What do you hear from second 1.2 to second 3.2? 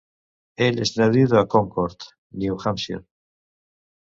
de Concord, New Hampshire.